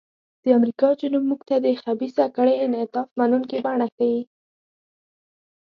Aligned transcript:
د 0.43 0.45
امریکا 0.57 0.87
جنوب 1.01 1.23
موږ 1.29 1.41
ته 1.49 1.55
د 1.65 1.67
خبیثه 1.81 2.25
کړۍ 2.35 2.55
انعطاف 2.65 3.07
منونکې 3.19 3.57
بڼه 3.65 3.87
ښيي. 3.95 4.19